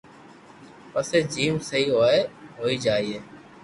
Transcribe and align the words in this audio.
پسي 0.91 1.19
جيم 1.33 1.55
سھي 1.67 1.81
ھوئي 1.93 2.19
ھوئي 2.59 2.75
جائين 2.83 3.21